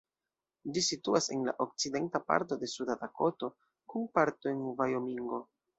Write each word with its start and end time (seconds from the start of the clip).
Ĝi 0.77 0.81
situas 0.85 1.27
en 1.35 1.43
la 1.49 1.53
okcidenta 1.67 2.23
parto 2.31 2.59
de 2.65 2.73
Suda 2.75 2.99
Dakoto, 3.05 3.55
kun 3.95 4.13
parto 4.19 4.55
en 4.57 4.67
Vajomingo. 4.83 5.47